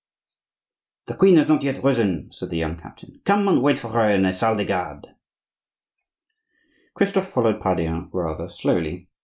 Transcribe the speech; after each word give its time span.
"The 1.05 1.13
queen 1.13 1.35
has 1.37 1.47
not 1.47 1.61
yet 1.61 1.83
risen," 1.83 2.31
said 2.31 2.49
the 2.49 2.57
young 2.57 2.75
captain; 2.75 3.21
"come 3.23 3.47
and 3.47 3.61
wait 3.61 3.77
for 3.77 3.89
her 3.89 4.09
in 4.09 4.23
the 4.23 4.33
salle 4.33 4.57
des 4.57 4.65
gardes." 4.65 5.09
Christophe 6.95 7.29
followed 7.29 7.59
Pardaillan 7.61 8.09
rather 8.11 8.49
slowly. 8.49 9.09